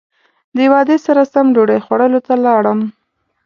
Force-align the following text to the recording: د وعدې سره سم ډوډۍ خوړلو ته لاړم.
د 0.55 0.57
وعدې 0.71 0.97
سره 1.05 1.21
سم 1.33 1.45
ډوډۍ 1.55 1.79
خوړلو 1.85 2.19
ته 2.27 2.33
لاړم. 2.45 2.79